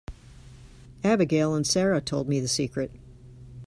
Abigail 1.03 1.53
and 1.53 1.67
Sara 1.67 2.01
told 2.01 2.27
me 2.27 2.39
the 2.39 2.47
secret. 2.47 2.89